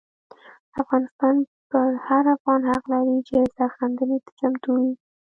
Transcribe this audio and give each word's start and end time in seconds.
افغانستان 0.81 1.35
پر 1.69 1.89
هر 2.07 2.23
افغان 2.35 2.61
حق 2.71 2.83
لري 2.93 3.17
چې 3.29 3.37
سرښندنې 3.55 4.17
ته 4.25 4.31
چمتو 4.39 4.69
وي. 4.81 4.93